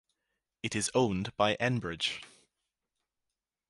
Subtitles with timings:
[0.63, 2.23] It is owned by Enbridge.